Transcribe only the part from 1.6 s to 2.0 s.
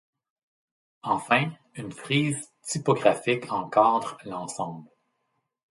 une